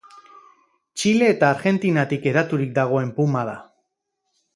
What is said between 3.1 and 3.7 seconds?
puma da.